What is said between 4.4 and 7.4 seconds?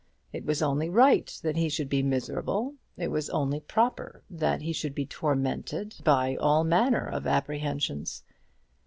he should be tormented by all manner of